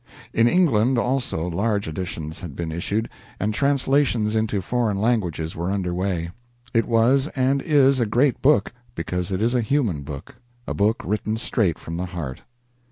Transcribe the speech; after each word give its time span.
In 0.33 0.47
England 0.47 0.97
also 0.97 1.45
large 1.47 1.87
editions 1.87 2.39
had 2.39 2.55
been 2.55 2.71
issued, 2.71 3.07
and 3.39 3.53
translations 3.53 4.35
into 4.35 4.59
foreign 4.59 4.97
languages 4.99 5.55
were 5.55 5.69
under 5.69 5.93
way. 5.93 6.31
It 6.73 6.87
was 6.87 7.27
and 7.35 7.61
is 7.61 7.99
a 7.99 8.07
great 8.07 8.41
book, 8.41 8.73
because 8.95 9.31
it 9.31 9.43
is 9.43 9.53
a 9.53 9.61
human 9.61 10.01
book 10.01 10.37
a 10.67 10.73
book 10.73 11.03
written 11.05 11.37
straight 11.37 11.77
from 11.77 11.97
the 11.97 12.07
heart. 12.07 12.41